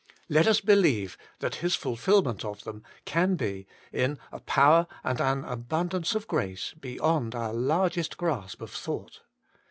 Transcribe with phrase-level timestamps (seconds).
[0.29, 5.45] Let us believe that His fulfilment of them can be, in a power and an
[5.45, 9.21] abundance of grace, beyond our largest grasp of thought.